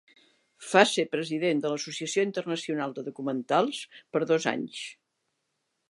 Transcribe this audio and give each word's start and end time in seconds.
Fa 0.69 0.81
ser 0.91 1.05
president 1.15 1.61
de 1.65 1.71
l’Associació 1.73 2.25
Internacional 2.29 2.97
de 2.97 3.05
Documentals 3.11 3.83
per 4.17 4.27
dos 4.33 4.49
anys. 4.55 4.85